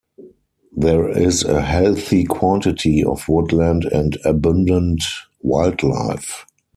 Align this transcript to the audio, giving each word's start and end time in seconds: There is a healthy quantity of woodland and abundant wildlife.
There 0.75 1.07
is 1.09 1.43
a 1.43 1.61
healthy 1.61 2.23
quantity 2.23 3.03
of 3.03 3.29
woodland 3.29 3.85
and 3.85 4.17
abundant 4.25 5.03
wildlife. 5.43 6.43